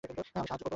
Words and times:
আমি 0.03 0.13
সাহায্য 0.25 0.51
করবো। 0.55 0.69